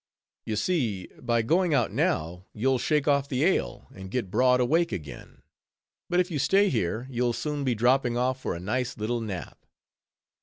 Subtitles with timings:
[0.45, 4.91] You see, by going out now, you'll shake off the ale, and get broad awake
[4.91, 5.43] again;
[6.09, 9.63] but if you stay here, you'll soon be dropping off for a nice little nap."